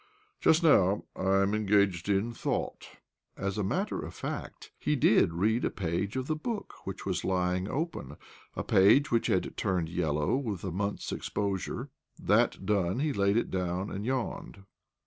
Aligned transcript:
Just 0.39 0.63
now 0.63 1.05
I 1.15 1.43
am 1.43 1.53
engaged 1.53 2.09
in 2.09 2.33
thought." 2.33 2.85
58 3.35 3.37
OBLOMOV 3.37 3.45
59 3.45 3.47
As 3.47 3.57
a 3.59 3.63
matter 3.63 3.99
of 4.03 4.13
fact, 4.15 4.71
he 4.79 4.95
did 4.95 5.31
read 5.31 5.63
a 5.63 5.69
page 5.69 6.15
of 6.15 6.25
the 6.25 6.35
book 6.35 6.73
which 6.85 7.05
was 7.05 7.23
lying 7.23 7.67
open—a 7.69 8.63
page 8.63 9.11
which 9.11 9.27
had 9.27 9.55
turned 9.55 9.89
yellow 9.89 10.37
with 10.37 10.63
a 10.63 10.71
month's 10.71 11.11
exposure. 11.11 11.91
That 12.19 12.65
done, 12.65 12.97
he 12.97 13.13
laid 13.13 13.37
it 13.37 13.51
down 13.51 13.91
and 13.91 14.03
yawned. 14.03 14.63